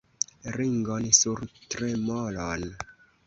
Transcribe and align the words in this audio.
Ringon 0.55 1.11
sur 1.17 1.45
tremolon! 1.75 2.67